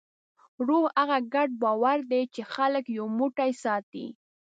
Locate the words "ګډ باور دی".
1.33-2.21